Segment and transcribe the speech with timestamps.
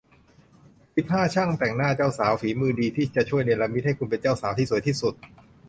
[0.95, 5.13] สิบห้า ช่างแต่งหน้าเจ้าสาว ฝีมือดี ที่จะช่วยเนรมิตให้คุณเป็นเจ้าสาวที่สวยที่สุด